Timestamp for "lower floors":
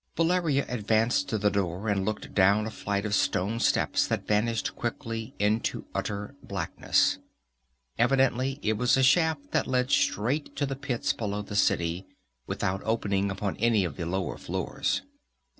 14.07-15.03